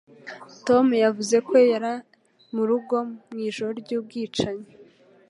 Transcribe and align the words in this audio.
Tom 0.67 0.85
yavuze 1.03 1.35
ko 1.47 1.53
yari 1.71 1.93
mu 2.53 2.63
rugo 2.69 2.95
mu 3.29 3.37
ijoro 3.47 3.71
ry'ubwicanyi. 3.81 4.67